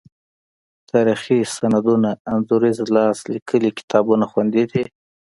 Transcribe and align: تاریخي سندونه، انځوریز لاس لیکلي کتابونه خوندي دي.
تاریخي 0.91 1.39
سندونه، 1.55 2.09
انځوریز 2.31 2.79
لاس 2.95 3.17
لیکلي 3.33 3.71
کتابونه 3.77 4.25
خوندي 4.31 4.63
دي. 4.71 4.83